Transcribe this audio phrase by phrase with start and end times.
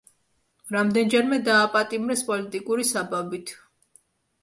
[0.75, 3.59] რამდენჯერმე დააპატიმრეს პოლიტიკური საბაბით.